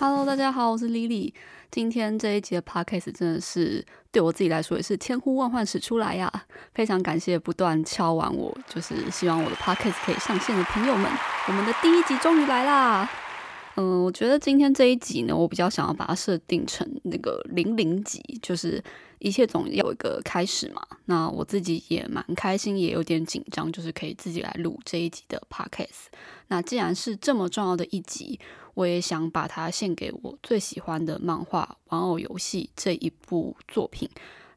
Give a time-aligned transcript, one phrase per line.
[0.00, 1.30] Hello，大家好，我是 Lily。
[1.70, 6.32] 今天这一集的 Podcast 真的是对我自己来说也是千呼万唤始出来呀！
[6.72, 11.06] 非常感谢不断敲完我，就是希望我的 Podcast 可以上线的朋友们，
[11.48, 13.10] 我们的第一集终于来啦！
[13.76, 18.82] 嗯，我觉得今天这一集呢，我比较想要把它设定成那个零零集，就是
[19.18, 20.80] 一切总要有一个开始嘛。
[21.04, 26.08] 那我自己也蛮开心，也有点紧张，就是可以自己来录这一集的 podcast。
[26.48, 28.40] 那既然是这么重要的一集，
[28.74, 34.08] 我也想把它献给我最喜欢的漫画《玩偶游戏》这一部作品。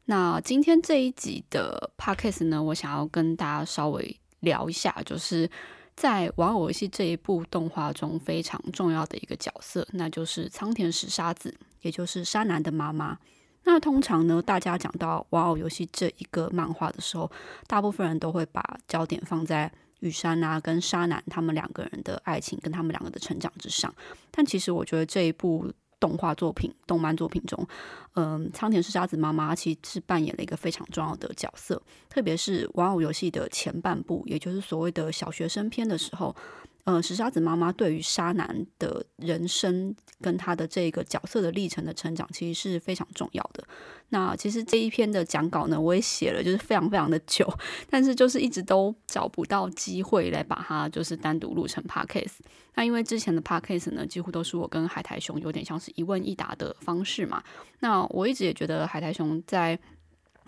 [0.04, 5.50] 那今天这一集的 podcast 呢，我想要跟大家稍微聊一下，就是。
[5.96, 13.16] 在玩偶游戏这一部动画中，非常重要的一个角色，那就是仓田石沙子，也就是沙男的妈妈。
[13.62, 17.30] 那通常呢，大家讲到玩偶游戏这一个漫画的时候，
[17.68, 19.70] 大部分人都会把焦点放在
[20.06, 23.92] 羽山啊跟沙男他们两个人的爱情跟他们两个的成长之上。
[24.30, 25.72] 但其实我觉得这一部。
[26.00, 27.66] 动画作品、动漫作品中，
[28.12, 31.80] 嗯，仓田是沙子妈妈，其实是扮演了一个非常重要的角色。
[32.10, 36.36] 特别是玩偶游戏的前半部，也就是所谓的小学生篇的时候。
[36.84, 43.64] 呃，石沙子妈妈对于沙男的人生跟他的这个角色的历程的成长，其实是非常重要的。
[44.10, 47.50] 那其实这一篇的讲稿呢，我也写了，就是非常非常的久，
[47.88, 52.36] 但是就是一直都找不到机会来把它就是单独录成 podcast。
[52.74, 57.42] 那因为之前的 podcast 呢，几乎都是我跟海苔熊有点像是一问一答的方式嘛。
[57.80, 59.78] 那我一直也觉得海苔熊在。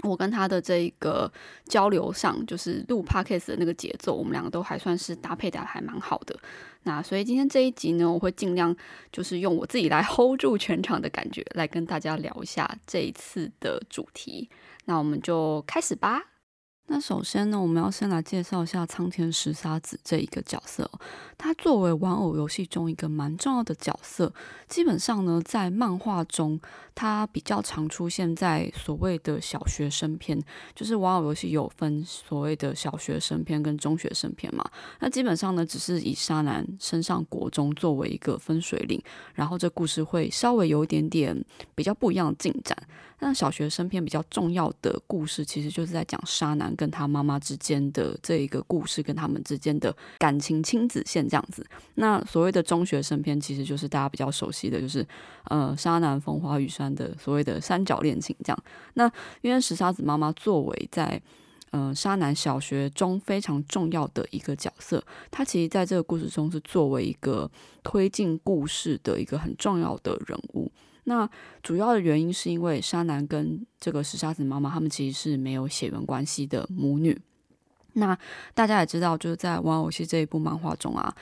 [0.03, 1.31] 我跟他的这个
[1.65, 6.39] 交流上，就是录 podcast 的那个节奏，我们两个都还算是搭配的还蛮好的。
[6.83, 8.75] 那所以今天这一集呢，我会尽量
[9.11, 14.49] 就是用我自己来 hold 住全场的感觉，来跟大家聊一下这一次的主题。
[14.85, 16.36] 那我们就开始吧。
[16.89, 20.89] 那首先呢，我们要先来介绍一下仓田石沙子这一个角色。
[21.37, 24.33] 他作为玩偶游戏中一个蛮重要的角色，
[24.69, 26.59] 基本上呢，在漫画中，
[26.95, 30.41] 他比较常出现在所谓的小学生篇。
[30.75, 34.65] 就是玩偶游戏有分所谓的小学生篇跟中学生篇嘛。
[35.01, 39.03] 那基本上呢，只是以沙男升上国中作为一个分水岭，
[39.35, 42.77] 然后这故事会稍微有一点点比较不一样的进展。
[43.19, 51.67] 那小学生篇比较重要的故事，其实就是在讲沙男跟他妈妈之间的这一个故事，跟他们之间的感情亲子线这样子。
[51.95, 55.07] 那所谓的中学生篇，其实就是大家比较熟悉的就是，
[55.45, 58.65] 呃，沙男风花雨山的所谓的三角恋情这样。
[58.95, 59.11] 那
[59.41, 61.21] 因为石沙子妈妈作为在
[61.71, 67.51] 呃沙男小学中非常重要的一个角色，她其实在这个故事中是作为一个
[67.83, 70.71] 推进故事的一个很重要的人物。
[71.09, 71.29] 那
[71.63, 77.17] 主要的原因是因为沙男跟这个石沙子妈妈，他们其实是没有血缘关系的母女。
[77.93, 78.19] 那
[78.55, 81.15] 大家也知道，就是在玩偶戏这一部漫画中啊，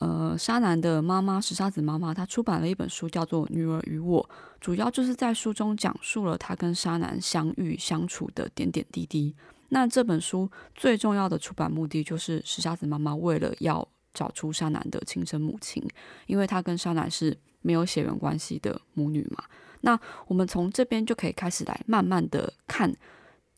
[0.00, 4.22] 呃，沙男的妈妈石沙子妈妈，她出版了一本书，叫做《女儿与我》，
[4.60, 9.34] 主要就是在书中讲述了她跟沙男相遇相处的点点滴滴。
[9.70, 15.82] 那这本书最重要的出版目的，就是石沙子妈妈为了要找出沙男的亲生母亲，
[16.26, 17.38] 因为她跟沙男是。
[17.62, 19.44] 没有血缘关系的母女嘛？
[19.82, 22.94] 那我们从这边就可以开始来慢慢的看，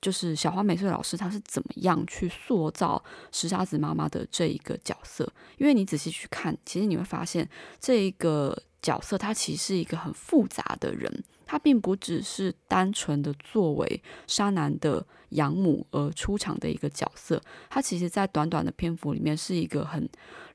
[0.00, 3.02] 就是小花美穗老师她是怎么样去塑造
[3.32, 5.30] 石沙子妈妈的这一个角色。
[5.58, 7.48] 因为你仔细去看，其实你会发现
[7.80, 20.08] 这一个角色她其实是一个很复杂的人，她并不只是单纯的作为沙男的养母而出场的一个角色，她其实在短短的篇幅里面是一个很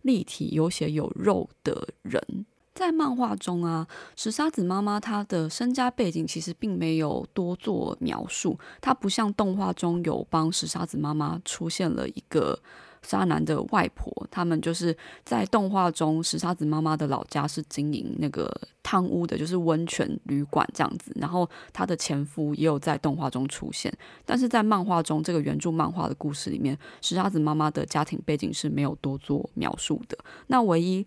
[0.03, 2.45] 立体、有血有肉的人。
[2.77, 12.59] 在漫画中啊，石沙子妈妈她的身家背景其实并没有多做描述，她不像动画中有帮石沙子妈妈出现了一个
[13.01, 14.95] 渣男的外婆，他们就是
[15.25, 18.47] 在动画中石沙子妈妈的老家是经营那个
[18.83, 23.91] 汤屋的，就是温泉旅馆这样子，然后她的前夫也有在动画中出现，
[24.23, 30.15] 但是在漫画中这个原著漫画的故事里面，石沙子妈妈的家庭背景是没有多做描述的，
[30.45, 31.03] 那唯一。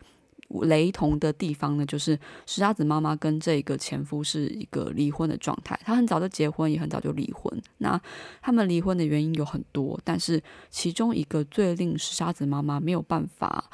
[0.62, 7.62] 雷同的地方呢，就是石沙子妈妈跟这个前夫是一个离婚的状态，她很早就结婚，也很早就离婚。
[7.78, 8.00] 那
[8.42, 13.70] 他们离婚的原因有很多，但是其中一个最令石沙子妈妈没有办法，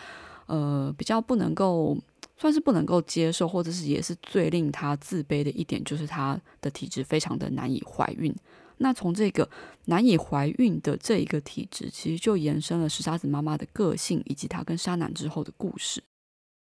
[0.47, 1.97] 呃，比较不能够
[2.37, 8.35] 算是不能够接受，或者是也是最令她自卑的一点，就是她的体质非常的难以怀孕。
[8.79, 9.49] 那从这个
[9.87, 16.03] 难以怀孕的这一个体质，其实就延伸了石沙子妈妈的个性，以及她跟沙男之后的故事。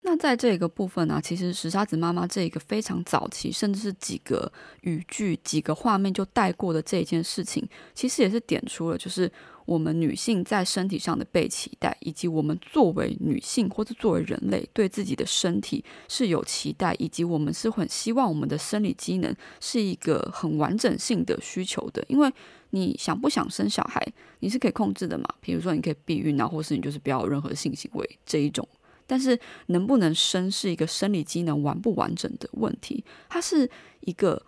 [0.07, 9.29] 那在这个部分呢，其实石沙子妈妈这一个非常早期，甚至是几个语句、几个画面就带过的这一件事情，其实也是点出了，就是
[9.65, 22.05] 我们女性在身体上的被期待，以及我们作为女性或者作为人类对自己的身体是有期待，以及我们是很希望我们的生理机能是一个很完整性的需求的。
[22.07, 22.31] 因为
[22.69, 24.05] 你想不想生小孩，
[24.41, 25.25] 你是可以控制的嘛？
[25.41, 28.67] 比如说你可以避孕啊，或是你就是不要有任何性行为这一种。
[29.07, 33.69] 但是能不能生是一个生理机能完不完整的问题，它是
[34.01, 34.41] 一个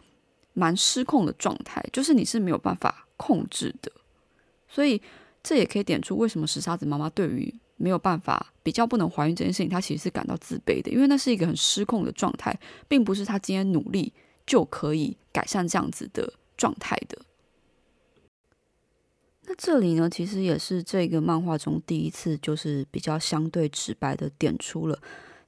[0.53, 3.91] 蛮失控的状态，就是你是没有办法控制的。
[4.67, 5.01] 所以
[5.43, 12.57] 这也可以点出为什么石沙子妈妈对于没有办法比较不能怀孕这件事情，她其实是感到自卑的，因为那是一个很失控的状态，
[12.87, 14.11] 并不是她今天努力
[14.45, 17.17] 就可以改善这样子的状态的。
[19.49, 24.99] 那这里呢，其实也是这个漫画中第一次，就是比较相对直白的点出了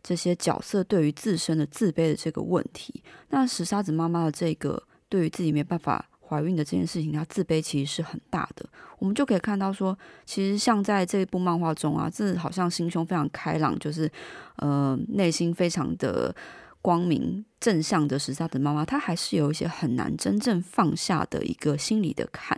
[0.01, 3.03] 这些角色对于自身的自卑的这个问题。
[3.29, 8.65] 那石沙子妈妈的这个对于自己没办法怀孕的这件事情，她自卑其实是很大的。
[8.99, 14.09] 我们就可以看到说，其实像在这一部漫画中啊，这好像心胸非常开朗，就是
[14.55, 16.33] 呃内心非常的
[16.81, 22.57] 光明正向的石沙子妈妈，她还是有一些很难真正放下的一个心理的坎。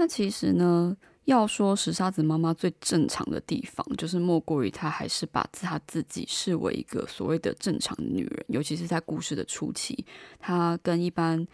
[0.00, 10.06] 那其实呢，要说石沙子妈妈最正常的地方，就是莫过于她还是把她自己视为一个所谓的正常的女人，尤其是在故事的初期，
[10.38, 11.46] 她跟一般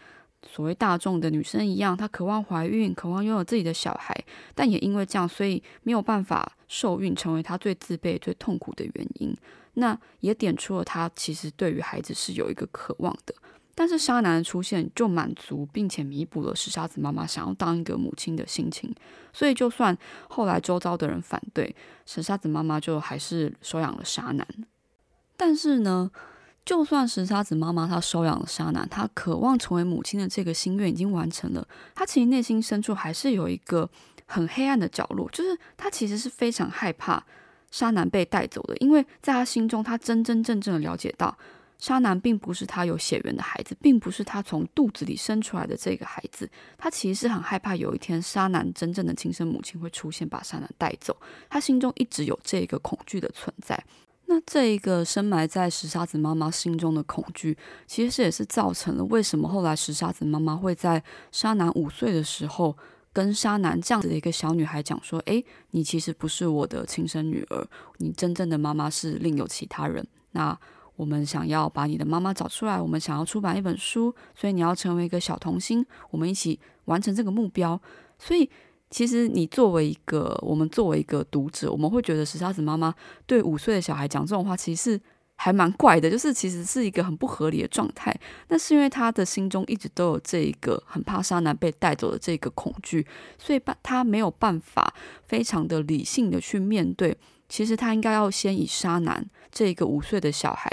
[0.49, 4.15] 所谓大众的女生一样，她渴望怀孕，渴望拥有自己的小孩，
[4.55, 9.35] 但也因为这样，所以没有办法受孕，成为她最自卑、最痛苦的原因。
[9.73, 13.35] 那也点出了她其实对于孩子是有一个渴望的。
[13.79, 18.91] 但是沙男的出现就满足并且弥补了石沙子妈妈想要当一个母亲的心情，
[19.31, 19.95] 所以就算
[20.27, 24.47] 后来周遭的人反对，石沙子妈妈就还是收养了沙男。
[25.37, 26.09] 但是呢，
[26.65, 33.87] 就算石沙子妈妈她收养了沙男，她渴望成为母亲的这个心愿已经完成了，她其实内心深处还是有一个
[34.25, 37.23] 很黑暗的角落，就是她其实是非常害怕
[37.69, 41.37] 沙男被带走的，因为在她心中，她真真正正的了解到。
[41.79, 46.49] 沙男并不是他有血缘的孩子，并不是他从肚子里生出来的这个孩子。
[46.77, 51.15] 他其实是很害怕有一天沙男真正的亲生母亲会出现，把沙男带走。
[51.49, 53.81] 他心中一直有这个恐惧的存在。
[54.25, 61.01] 那这一个深埋在石沙子妈妈心中的恐惧，其实也是造成了为什么后来石沙子妈妈会在
[61.31, 62.75] 沙男五岁的时候，
[63.13, 67.65] 跟沙男这样子的一个小女孩讲说：“诶，你其实不是我的亲生女儿，
[67.99, 70.59] 你真正的妈妈是另有其他人。”那
[70.97, 77.79] 我们想要把你的妈妈找出来，我们想要出版一本书，所以你要成为一个小童星，我们一起完成这个目标。
[78.19, 78.49] 所以，
[78.89, 82.93] 其实你作为一个，我们作为一个读者，我们会觉得石沙子妈妈
[83.25, 85.01] 对五岁的小孩讲这种话，其实是
[85.35, 88.11] 还蛮怪的，就是其实是一个很不合理的状态。
[88.47, 93.05] 那是因为他的心中一直都有这一个很怕沙男被带走的这个恐惧，
[93.37, 94.91] 所以他没有办法
[95.27, 97.15] 非常的理性的去面对。
[97.49, 100.71] 其实他应该要先以沙男这个五岁的小孩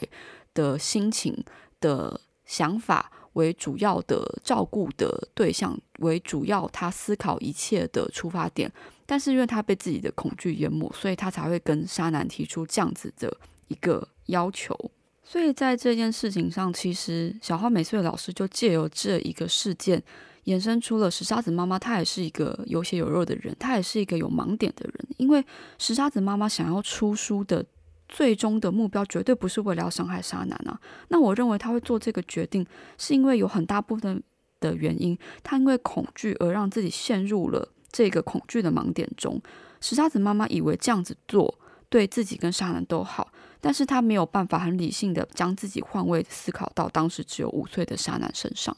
[0.52, 1.44] 的心情
[1.80, 8.70] 的想法为主要的照顾的对象，为主要他思考一切的出发点。
[9.06, 13.34] 但是因为他被自己的恐惧淹没，所以他才会跟沙男提出这样子的
[13.68, 14.74] 一个要求。
[15.22, 20.02] 所以在这件事情上，其实小花美穗老师就借由这一个事件。
[20.44, 25.06] 衍生出了石沙子妈妈，她也是一个有血有肉的人，她也是一个有盲点的人。
[25.16, 25.44] 因为
[25.78, 27.64] 石沙子妈妈想要出书的
[28.08, 30.78] 最终的目标，绝对不是为了要伤害沙男啊。
[31.08, 32.66] 那我认为他会做这个决定，
[32.98, 34.22] 是因为有很大部分
[34.60, 39.40] 的原因，他因为恐惧而让自己陷入了这个恐惧的盲点中。
[39.80, 48.76] 石沙子妈妈以为这样子做对自己跟沙男都好，但是他没有办法很理性的将自己换位思考到当时只有五岁的沙男身上。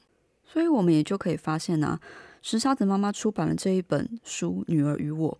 [0.57, 2.01] 所以我们也就可以发现呢，
[2.41, 5.31] 石沙子妈妈出版了这一本书《女儿与我》，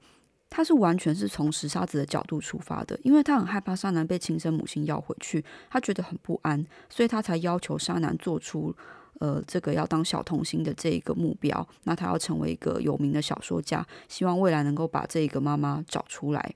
[0.51, 8.77] 她是完全是从石沙子的角度出发的，因为她很害怕沙男被亲生母亲要回去，她觉得很不安，所以她才要求沙男做出
[9.21, 11.67] 呃这个要当小童星的这一个目标。
[11.85, 16.55] 那他要成为一个有名的小说家，希望未来能够把这个妈妈找出来。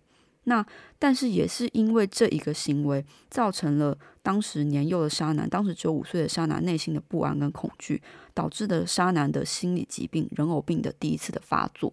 [0.50, 0.66] 那
[0.98, 8.02] 但是也是因为这一个行为，造成了当时年幼的沙男，当时只有五岁的沙男内心的不安跟恐惧，
[8.34, 11.92] 导致的沙男的心理疾病人偶病的第一次的发作。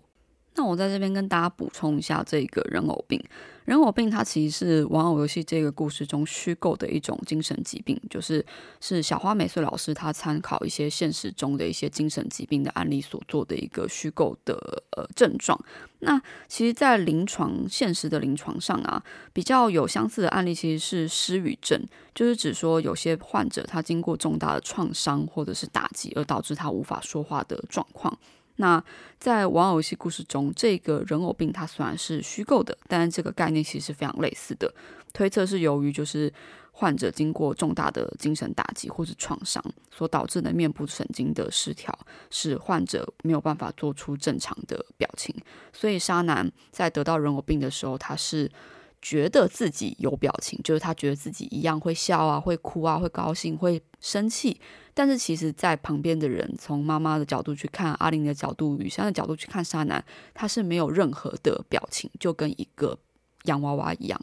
[0.57, 3.23] 那我在这边跟大家补充一下，这个人偶病，
[3.65, 8.43] 人偶病它其实是玩偶游戏这个故事中虚构的一种精神疾病，就是
[8.81, 15.57] 是小花美穗老师他参考一些现实中的一些精神疾病的案例所做的一个虚构的呃症状。
[15.99, 21.79] 那其实，在临床现实的临床上啊，比较有相似的案例其实是失语症，
[22.15, 28.17] 就是指说有些患者他经过重大的创伤或者是打击而导致他无法说话的状况。
[28.57, 28.83] 那
[29.19, 34.71] 在玩偶游戏故事中，这个人偶病它虽然是虚构的，但这个概念其实是非常类似的。
[35.13, 36.31] 推测是由于就是
[36.71, 41.97] 患者经过重大的精神打击或是创伤所导致的面部神经的失调，
[42.29, 45.33] 使患者没有办法做出正常的表情。
[45.73, 48.51] 所以沙男在得到人偶病的时候，他是
[49.01, 54.59] 觉得自己有表情，就是他觉得自己一样会笑啊，会哭啊，会高兴，会生气。
[54.93, 62.97] 但是其实，在旁边的人从妈妈的角度去看，阿玲的角度、雨山的角度去看沙男，他是没有任何的表情，就跟一个
[63.43, 64.19] 洋娃娃一样。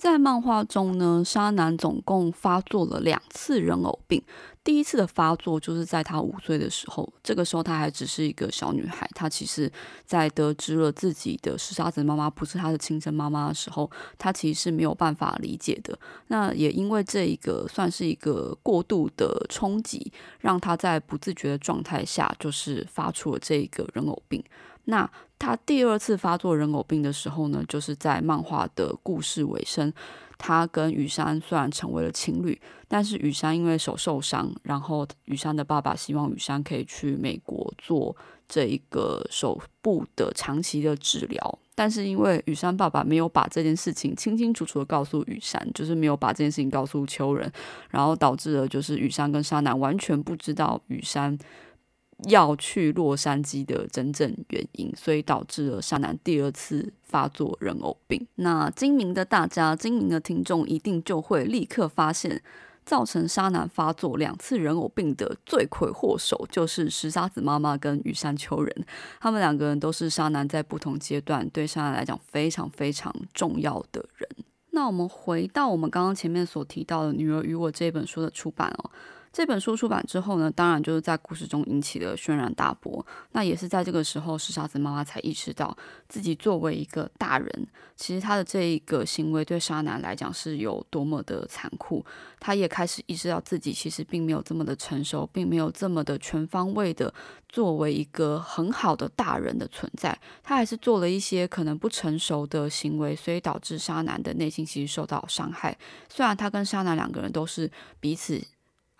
[0.00, 4.22] 在漫画中呢，沙男总共发作了两次人偶病。
[4.64, 9.06] 第一次的发作就是在他五岁的时候，这个时候他还只是一个小女孩。
[9.14, 9.70] 她其实，
[10.06, 15.98] 在得知了自己的石沙子妈妈不是她的亲生妈妈的时候，她其实是没有办法理解的。
[16.28, 24.42] 那也因为这一个算是一个过度的冲击，让她在不自觉的状态下，就是发出了这一个人偶病。
[24.84, 25.08] 那
[25.38, 29.92] 他第二次发作人偶病的时候呢，就是在漫画的故事尾声，
[30.36, 38.14] 他跟雨山虽然成为了情侣，但是雨山因为手受伤，然后雨山的爸爸希望雨山可以去美国做
[38.48, 47.50] 这一个手部的长期的治疗，但是因为雨山爸爸没有把这件事情清清楚楚的告诉雨山，就是没有把这件事情告诉秋人，
[47.88, 51.38] 然后导致了就是雨山跟沙男完全不知道雨山。
[52.28, 58.26] 要去洛杉矶的真正原因，所以导致了沙男第二次发作人偶病。
[58.36, 62.42] 那精明的大家、精明的听众一定就会立刻发现，
[62.84, 68.86] 造成沙男发作两次人偶病的罪魁祸首就是石沙子妈妈跟羽山秋人。
[69.20, 74.28] 他们两个人都是沙男在不同阶段对沙男来讲非常非常重要的人。
[74.72, 78.90] 那我们回到我们刚刚前面所提到的《女儿与我》这本书的出版哦。
[79.32, 83.04] 这本书出版之后呢，当然就是在故事中引起了轩然大波。
[83.30, 85.76] 那也是在这个时候，石沙子妈妈才意识到
[86.08, 92.04] 自己作为一个大人，其实他的这一个行为对沙男来讲是有多么的残酷。
[92.40, 97.14] 他也开始意识到自己其实并没有这么的成熟，并没有这么的全方位的
[97.48, 100.18] 作为一个很好的大人的存在。
[100.42, 105.78] 他还是做了一些可能不成熟的行为，所以导致沙男的内心其实受到伤害。
[106.08, 107.70] 虽然他跟沙男两个人都是
[108.00, 108.42] 彼此。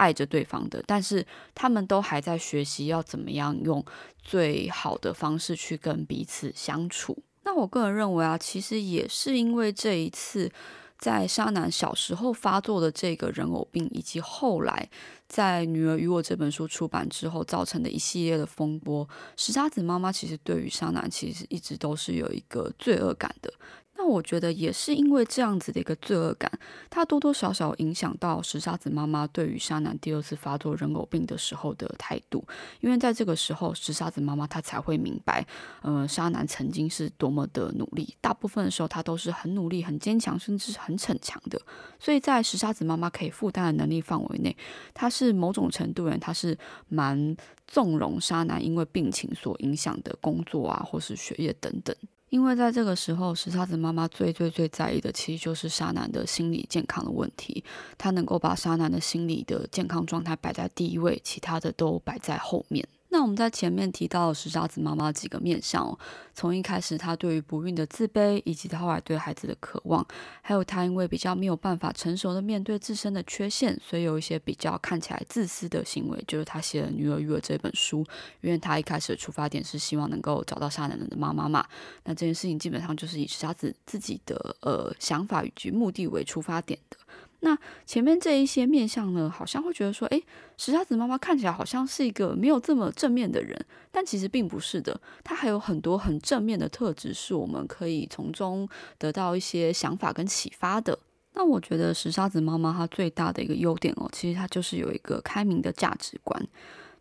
[0.01, 3.85] 爱着对方的，但是他们都还在学习要怎么样用
[4.19, 7.23] 最好的方式去跟彼此相处。
[7.43, 10.51] 那我个人认为啊，其实也是因为这一次
[10.99, 14.89] 在沙男小时候发作的这个人偶病，以及后来
[15.29, 23.53] 在《女儿与我》这本书出版之后造成的一系列的风波，石沙子妈妈其实对于沙男其实一直都是有一个罪恶感的。
[24.01, 26.51] 那我觉得也是因为这样子的一个罪恶感，
[26.89, 32.43] 它多多少少影响到石沙子妈妈对于沙男第二次发作人偶病的时候的态度。
[32.81, 35.47] 因为在这个时候，石沙子妈妈她才会明白，
[35.83, 41.61] 呃，沙男曾经是多么的努力，大部分的时候他都是很努力、很坚强，甚至是很逞强的。
[41.99, 44.57] 所以在石沙子妈妈可以负担的能力范围内，
[44.95, 46.57] 他是某种程度人，他是
[46.89, 51.95] 蛮纵容沙男因为病情所影响的工作啊，或是学业等等。
[52.31, 57.63] 因为在这个时候，石沙子妈妈最最最在意的，其实就是沙男的心理健康的问题。
[57.99, 62.89] 她能够把沙男的心理的健康状态摆在第一位，其他的都摆在后面。
[63.13, 65.99] 那我们在前面提到石沙子妈妈几个面相哦，
[66.33, 70.07] 从一开始她对于不孕的自卑，以及她后来对孩子的渴望，
[70.41, 78.07] 还有她因为比较没有办法成熟的面对自身的缺陷，所以有一些比较看起来自私的行为，就是她写了《女儿育儿》这本书，
[78.43, 81.67] 因为她一开始的出发点是希望能够找到沙男的妈妈嘛，
[82.05, 86.97] 那这件事情基本上就是以石沙子自己的呃想法以及目的为出发点的。
[87.41, 87.57] 那
[87.87, 90.23] 前面这一些面相呢，好像会觉得说，诶，
[90.59, 93.59] 石沙子妈妈看起来好像是一个没有这么正面的人，
[93.91, 98.69] 但其实并不是的，她还有很多很正面的特质，是我们可以从中
[98.99, 100.99] 得到一些想法跟启发的。
[101.33, 106.47] 那我觉得石沙子妈妈她最大的一个优点哦，其实她就是有一个开明的价值观，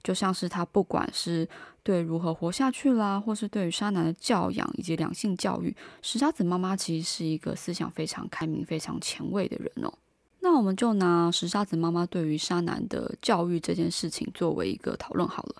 [0.01, 1.46] 就像是她不管是
[1.84, 9.91] 对如何活下去啦，或是对于沙男的教养以及两性教育，石沙子妈妈其实是一个思想非常开明、非常前卫的人哦。
[10.41, 15.55] 那我们就拿石沙子妈妈对于沙男的教育这件事情作为一个讨论好了。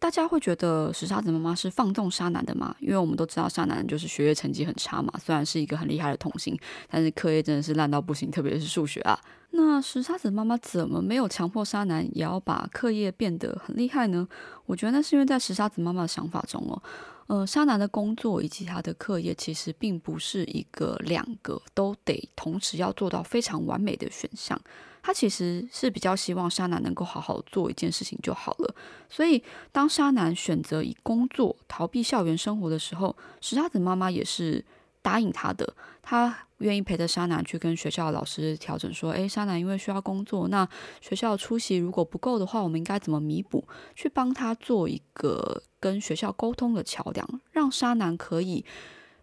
[0.00, 2.74] 大家会觉得石沙子妈妈是放纵沙男的吗？
[2.78, 6.56] 因为我们都知道沙男就是学业成绩很差嘛，虽然是一个很厉害的童星，
[6.88, 9.18] 但是课业真的是烂到不行，特别是数学啊。
[9.50, 14.28] 那石沙子妈妈怎么没有强迫沙男也要把课业变得很厉害呢？
[14.66, 16.80] 我觉得那是因为在石沙子妈妈的想法中哦。
[17.28, 24.58] 呃，沙男的工作以及他的课业其实并不是一个两个都得同时要做到非常完美的选项。
[25.02, 28.74] 他其实是比较希望沙男能够好好做一件事情就好了。
[29.08, 29.42] 所以，
[29.72, 34.64] 当沙男选择以工作逃避校园生活的时候，石沙子妈妈也是
[35.02, 35.74] 答应他的。
[36.02, 40.66] 他愿意陪着沙男去跟学校老师调整，说：“诶，沙男因为需要工作，那
[41.00, 43.66] 学校出席如果不够的话，我们应该怎么弥补？
[43.94, 48.64] 去帮他做一个跟学校沟通的桥梁，让沙男可以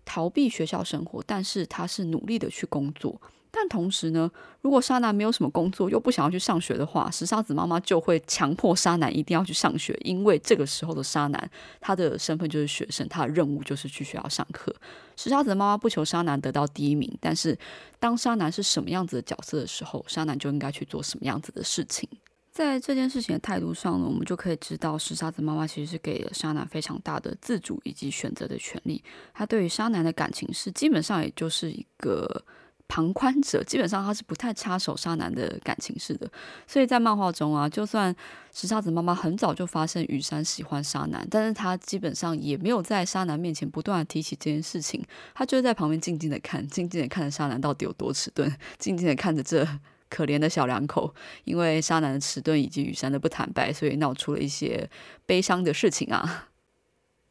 [0.06, 3.20] 逃避学校生活，但是他是努力的去工作。”
[3.58, 14.76] 但同时呢，如果沙男没有什么工作，又不想要去上学的话，石沙子妈妈就会强迫沙男一定要去上学，因为这个时候的沙男，他的身份就是学生，他的任务就是去学校上课。
[15.16, 17.58] 石沙子妈妈不求沙男得到第一名，但是
[17.98, 22.10] 当沙男是什么样子的角色的时候，沙男就应该去做什么样子的事情。
[22.52, 29.02] 在这件事情的态度上呢，我们就可以知道，石沙子妈妈其实是给了沙男非常大的自主以及选择的权利。
[29.34, 32.44] 他对于沙男的感情是基本上也就是一个。
[32.88, 36.30] 旁观者基本上他是不太插手沙男的感情事的，
[36.68, 38.16] 所以在漫画中啊，就算
[38.54, 49.68] 石沙子妈妈很早就发现雨山喜欢沙男，但是他基本上也没有在沙男面前不断的提起这件事情，他就在旁边静静的看，静静的看着沙男到底有多迟钝，静静的看着这
[50.08, 51.14] 可怜的小两口，
[51.44, 54.90] 因为沙男的迟钝以及雨山的不坦白，所以闹出了一些
[55.26, 56.50] 悲伤的事情啊。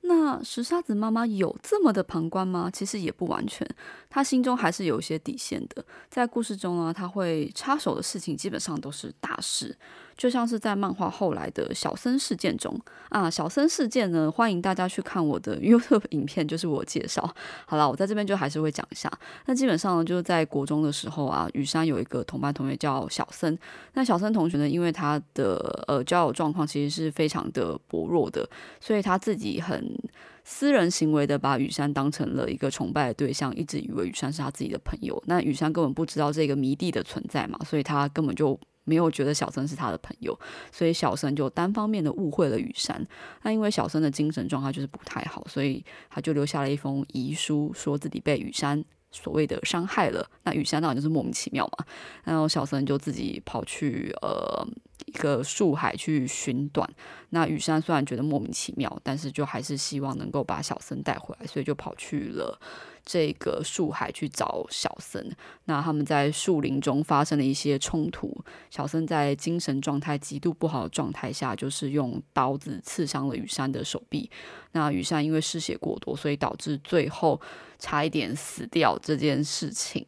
[0.06, 2.70] 那石沙子妈妈有这么的旁观吗？
[2.70, 3.66] 其实也不完全，
[4.10, 5.84] 她心中还是有一些底线的。
[6.10, 9.76] 在故事中呢，她会插手的事情基本上都是大事。
[10.16, 12.78] 就像是在漫画后来的小森事件中
[13.08, 17.22] 啊，小森事件呢，欢迎大家去看我的 YouTube 影片，就是我介绍。
[17.66, 19.10] 好了，我在这边就还是会讲一下。
[19.46, 23.58] 那基本上呢，就是在国中的时候啊，雨山有一个同班同学叫小森。
[23.94, 28.48] 那小森同学呢，因为他的呃交友状况其实是非常的薄弱的，
[28.80, 29.96] 所以他自己很
[30.44, 35.20] 私人行为的把雨山当成了一个崇拜的对象，一直以为雨山是他自己的朋友。
[35.26, 38.58] 那雨山根本不知道这个迷弟的存在嘛，所以他根本就。
[38.84, 40.38] 没有觉得小森是他的朋友，
[40.70, 43.04] 所以小森就单方面的误会了雨山。
[43.42, 50.28] 那因为小森的精神状态就是不太好，所以他就留下了一封遗书，说自己被雨山所谓的伤害了。
[50.44, 51.86] 那雨山当然就是莫名其妙嘛。
[52.24, 54.66] 然后小森就自己跑去呃
[55.06, 56.88] 一个树海去寻短。
[57.30, 62.60] 那雨山虽然觉得莫名其妙，但是就还是希望能够把小森带回来，所以就跑去了。
[63.04, 65.30] 这个树海去找小森，
[65.66, 68.34] 那他们在树林中发生了一些冲突。
[68.70, 74.30] 小森在精神状态极度不好的状态下，就是用刀子刺伤了雨山的手臂。
[74.72, 77.40] 那雨山因为失血过多，所以导致最后
[77.78, 80.06] 差一点死掉这件事情。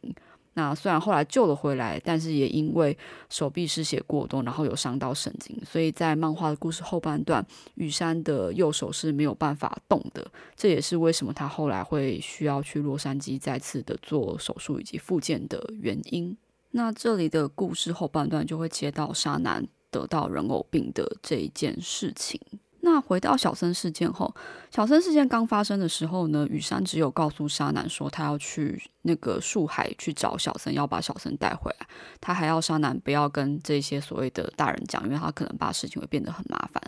[0.57, 2.97] 那虽然后来救了回来，但是也因为
[3.29, 10.25] 手臂失血过多，然后有伤到神经，所以在漫画的故事后半段，雨山的右手是没有办法动的。
[10.55, 16.35] 这也是为什么他后来会需要去洛杉矶再次的做手术以及复健的原因。
[16.71, 22.41] 那这里的故事后半段就会接到沙男得到人偶病的这一件事情。
[22.89, 24.33] 那回到小森事件后，
[24.71, 31.87] 小森事件刚发生的时候呢，雨山只有告诉沙男说他要去那个树海去找小森，要把小森带回来。
[32.21, 36.81] 他还要沙男不要跟这些所谓的大人讲，因为他可能把事情会变得很麻烦。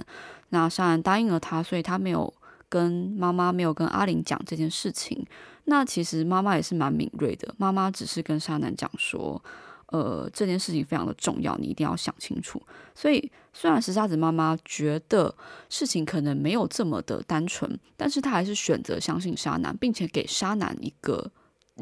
[0.49, 2.33] 那沙男答应了他，所以他没有
[2.69, 5.25] 跟妈妈，没有跟阿玲讲这件事情。
[5.65, 9.43] 那其实妈妈也是蛮敏锐的，妈妈只是跟沙男讲说。
[9.91, 12.61] 呃，这件事情非常的重要，你一定要想清楚。
[12.95, 15.35] 所以，虽然石沙子妈妈觉得
[15.69, 21.31] 事情可能没有这么的单纯，但是她还是选择相信沙男，并且给沙男一个。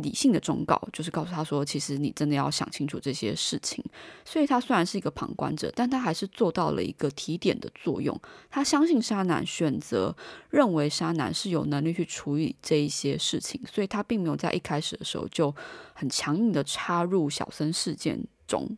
[0.01, 3.83] 理性的忠告就是告诉他说，其实你真的要想清楚这些事情。
[4.23, 8.19] 所以他虽然是一个旁观者，但他还是做到了一个提点的作用。
[8.49, 10.15] 他相信沙男选择
[10.49, 15.53] 认为沙男是有能力去处理这一些事情，所以他并没有在一开始的时候就
[15.93, 18.77] 很强硬的插入小森事件中。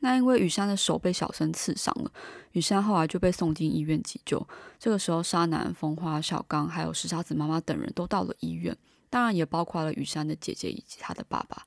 [0.00, 2.12] 那因为雨山的手被小森刺伤了，
[2.52, 4.46] 雨山后来就被送进医院急救。
[4.78, 8.76] 这个时候，沙男、风花、小刚还有石沙子妈妈等人都到了医院。
[9.14, 11.64] 当然也包括了雨山的姐姐以及他的爸爸，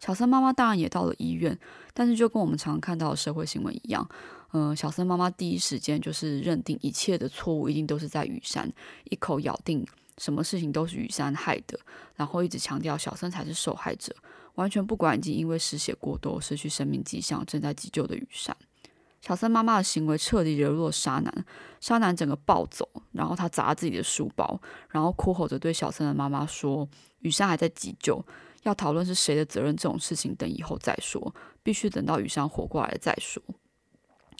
[0.00, 1.56] 小森妈妈当然也到了医院，
[1.94, 4.04] 但是就跟我们常看到的社会新闻一样，
[4.52, 8.68] 嗯，小森妈妈第一时间就是认定一切的错误一定都是在雨山，
[9.04, 11.78] 一口咬定什么事情都是雨山害的，
[12.16, 14.12] 然后一直强调小森才是受害者，
[14.56, 18.56] 完全不管已经因为失血过多失去生命迹象正在急救的雨山。
[19.20, 21.44] 小森妈妈的行为彻底惹怒了沙男，
[21.80, 26.88] 沙男整个暴走，然后他砸自己的书包，然后哭吼着对小森的妈妈说
[27.20, 28.24] ：“雨山还在急救，
[28.62, 33.42] 要讨论是谁的责任这种事情，等以后再说，必须等到雨山活过来了再说。”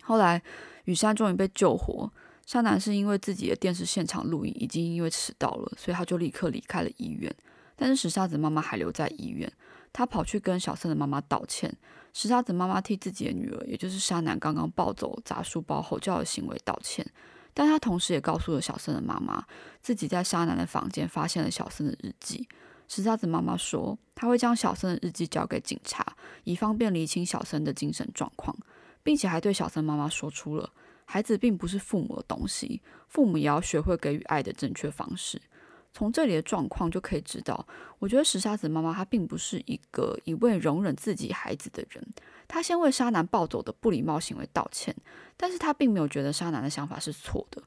[0.04, 0.40] 后来
[0.84, 2.10] 雨山终于被救活，
[2.46, 7.34] 沙男是因为自己的电视现场录影已经因为迟到了，所以他就立刻离开了医院，
[7.74, 9.52] 但是石沙子妈妈还留在医院。
[9.92, 11.74] 他跑去跟小森的妈妈道歉。
[12.12, 17.06] 石沙子妈妈替自己的女儿，也就是沙男刚刚抱走砸书包吼叫的行为道歉，
[17.54, 19.44] 但他同时也告诉了小森的妈妈，
[19.80, 22.48] 自己在沙男的房间发现了小森的日记。
[22.88, 28.56] 石沙子妈妈说，他会将小森的日记交给警察，以方便厘清小森的精神状况，
[29.02, 30.70] 并且还对小森妈妈说出了
[31.04, 35.40] 孩子并不是父母的东西，父母也要学会给予爱的正确方式。
[35.98, 37.66] 从这里的状况就可以知道，
[37.98, 42.06] 我觉得石沙子妈妈她并不是一个一味容忍自己孩子的人。
[42.46, 44.94] 她先为沙男暴走的不礼貌行为道歉，
[45.36, 47.60] 但是她并没有觉得沙男的想法是错的。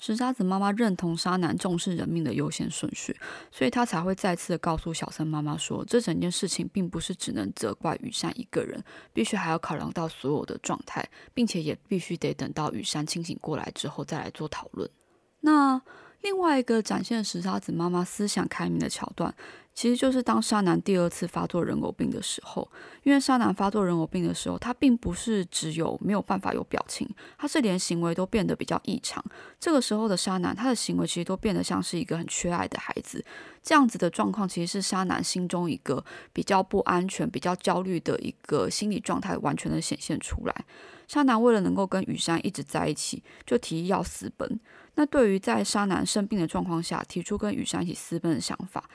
[0.00, 3.16] 石沙子妈妈认同沙男重视人命的优先顺序，
[3.52, 14.90] 所以她才会再次的告诉小森妈妈说，这整件事情并不是只能责怪雨山一个人，必须还要考量到所有的状态，并且也必须得等到雨山清醒过来之后再来做讨论。
[15.42, 15.80] 那。
[16.22, 19.34] 另外一个展现石沙子妈妈思想开明的桥段，
[19.76, 22.66] 其实就是当沙男第二次发作人偶病的时候。
[23.02, 29.22] 因为沙男发作人偶病的时候，他并不是只有没有办法有表情，他是连行为都变得比较异常。
[29.60, 33.22] 这个时候的沙男，他的行为其实都变得像是一个很缺爱的孩子。
[33.62, 40.64] 这样子的状况，其实是沙男心中一个比较不安全、比较焦虑的一个心理状态，完全的显现出来。
[41.06, 44.58] 沙男为了能够跟雨山一直在一起，就提议要私奔。
[44.94, 48.88] 那对于在沙男生病的状况下提出跟雨山一起私奔的想法，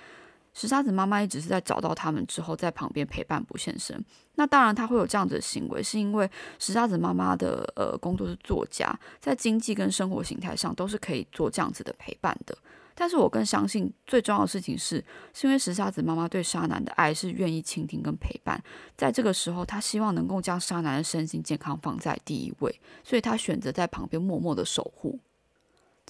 [0.54, 4.04] 石沙子妈妈一直是在找到他们之后在旁边陪伴不现身。
[4.36, 12.58] 那当然，他会有这样子的行为，是因为石沙子妈妈的呃工作是作家，在经济跟生活形态上都是可以做这样子的陪伴的。
[12.94, 18.62] 但是我更相信最重要的事情是，是因为石沙子妈妈对沙男的爱是愿意倾听跟陪伴，
[18.98, 25.18] 在这个时候，她希望能够将沙男的身心健康放在第一位，所以她选择在旁边默默的守护。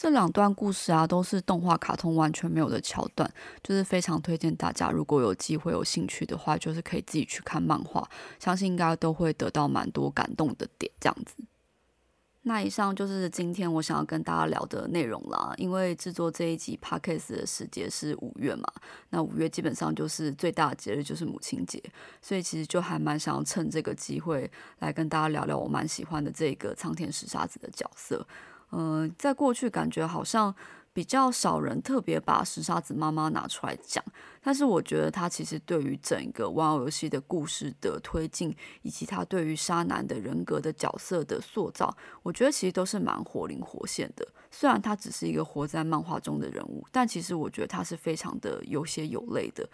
[0.01, 8.09] 这两段故事啊，都是动画卡通完全没有的桥段，就是非常推荐大家，如果有机会有兴趣的话，就是可以自己去看漫画，
[8.39, 10.91] 相信应该都会得到蛮多感动的点。
[10.99, 11.35] 这样子，
[12.41, 15.53] 那以上就是今天我想要跟大家聊的内容啦。
[15.57, 18.67] 因为制作这一集 podcast 的时节是五月嘛，
[19.11, 21.79] 那五月基本上就是最大的节日就是母亲节，
[22.23, 28.25] 所以其实就还蛮想要趁这个机会来跟大家聊聊我蛮喜欢的这个苍田石沙子的角色。
[28.71, 30.53] 呃，在过去感觉好像
[30.91, 34.03] 比较少人特别把石沙子妈妈拿出来讲，
[34.41, 44.27] 但是我觉得她其实对于整个玩偶游戏的故事的推进，以及她对于沙男的人格的角色的塑造，我觉得其实都是蛮活灵活现的。
[44.49, 49.69] 虽然他只是一个活在漫画中的人物，但其实我觉得他是非常的有血有泪的。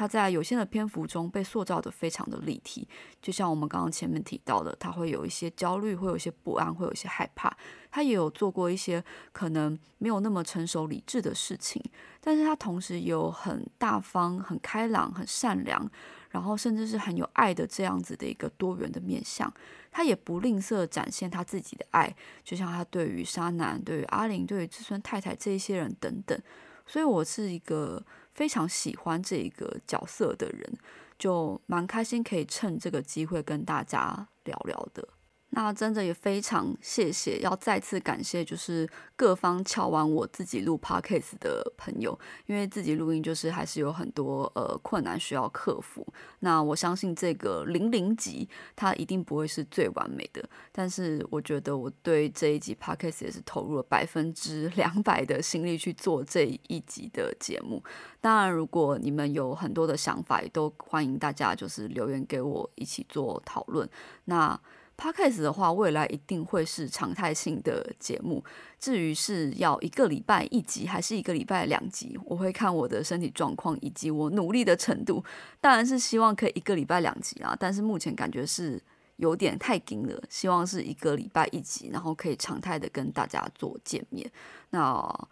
[0.00, 2.88] 他在有限的篇幅中被塑造的非常的立体，
[3.20, 7.54] 就像我们刚刚前面提到的，他会有一些焦虑，会有一些不安，会有一些害怕。
[7.90, 11.84] 他也有做过一些可能没有那么成熟理智的事情，
[12.18, 15.86] 但是他同时有很大方、很开朗、很善良，
[16.30, 19.52] 然后甚至是很有爱的这样子的一个多元的面相。
[19.90, 26.40] 他也不吝啬展现他自己的爱，就像他对于沙男、对于阿玲、对于志村太太这一些人等等。
[26.86, 28.02] 所以我是一个。
[28.34, 30.78] 非常喜欢这一个角色的人，
[31.18, 35.08] 就蛮开心可以趁这个机会跟大家聊聊的。
[35.52, 46.06] 那真的也非常谢谢，要再次感谢，就是各方敲完我自己录 podcast 的朋友，因为自己录音就是还是有很多呃困难需要克服。
[46.38, 57.82] 那我相信这个零零集它一定不会是最完美的，但是我觉得我对这一集 podcast 也是投入了百分之两百的心力去做这一集的节目。
[58.20, 63.88] 当然，如果你们有很多的想法，也都欢迎大家就是留言给我一起做讨论。
[64.26, 64.58] 那
[65.00, 68.44] Podcast 的话，未来一定会是常态性的节目。
[68.78, 75.24] 至于是要一个礼拜一集，还是一个礼拜两集，我会看我的身体状况以及我努力的程度。
[75.58, 78.78] 当然是希望可以一个礼拜两集啊，但是目前感觉是
[79.16, 80.22] 有点太紧了。
[80.28, 84.30] 希望是一个礼拜一集，然后可以常态的跟大家做见面。
[84.68, 85.28] 那。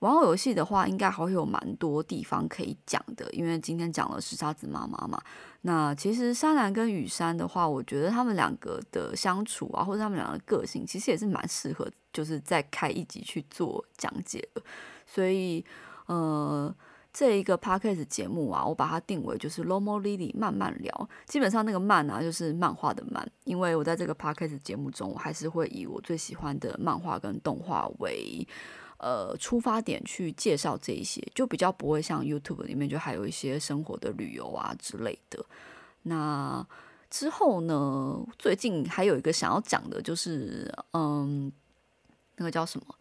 [0.00, 5.20] 玩偶游戏的话，应该还会有蛮多地方可以讲的，因为今天讲了是沙子妈妈嘛。
[5.62, 14.62] 那其实沙男跟雨山的话，我觉得他们两个的相处啊，或者他们两个个性，其实也是蛮适合，就是再开一集去做讲解的。
[15.06, 15.62] 所以，
[16.06, 16.74] 呃，
[17.12, 21.08] 这一个 podcast 节目啊，我把它定为就是 Lomo Lily 慢慢聊。
[21.26, 28.48] 基本上那个慢啊，就是漫画的慢，因为我在这个 podcast 节目中，我还是会以我最喜欢的漫画跟动画为。
[29.00, 35.44] 呃，出发点去介绍这一些，就比较不会像 YouTube 里面就还有一些生活的旅游啊之类的。
[36.02, 36.66] 那
[37.08, 41.50] 之后呢，最近还有一个想要讲的，就是嗯，
[42.36, 42.94] 那个叫什么？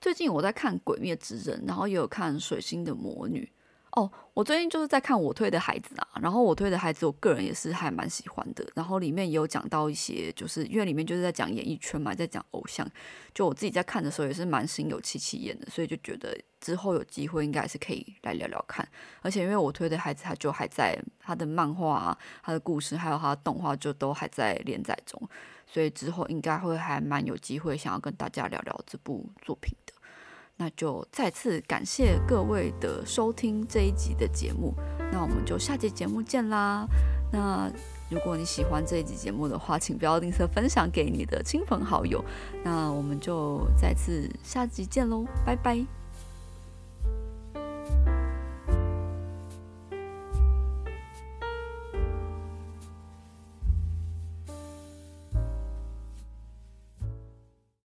[0.00, 3.50] 最近我在看《鬼灭之刃》，然后也有看《水星的魔女》。
[3.92, 8.64] 哦，我最近就是在看我推的孩子啊，然后我推的孩子，我个人也是还蛮喜欢的。
[8.74, 12.88] 然后里面也有讲到一些，就是因为里面就是在讲演艺圈嘛，在讲偶像。
[13.34, 18.88] 就我自己在看的时候也是蛮心有戚戚焉的，所以就觉得之后有机会应该是可以来聊聊看。
[19.22, 25.20] 而且因为我推的孩子，他就还在他的漫画啊、他的故事还有他的动画就都还在连载中，
[25.66, 29.92] 所以之后应该会还蛮有机会想要跟大家聊聊这部作品的。
[30.60, 34.74] 那就再次感谢各位的收听这一集的节目，
[35.10, 36.86] 那我们就下集节目见啦。
[37.32, 37.72] 那
[38.10, 42.22] 如果你喜欢这一集节目的话，请不要吝啬分享给你的亲朋好友。
[42.62, 45.99] 那我们就再次下集见喽，拜拜。